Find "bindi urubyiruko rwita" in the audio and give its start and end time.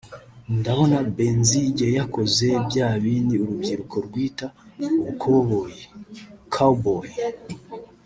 3.03-4.45